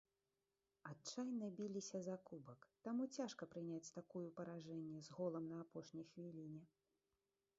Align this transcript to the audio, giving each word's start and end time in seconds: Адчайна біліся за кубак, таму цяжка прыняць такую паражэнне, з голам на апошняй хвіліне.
Адчайна 0.91 1.49
біліся 1.59 1.99
за 2.05 2.15
кубак, 2.29 2.65
таму 2.87 3.03
цяжка 3.19 3.49
прыняць 3.51 3.93
такую 3.99 4.23
паражэнне, 4.39 4.99
з 5.09 5.17
голам 5.19 5.43
на 5.51 5.57
апошняй 5.67 6.05
хвіліне. 6.15 6.61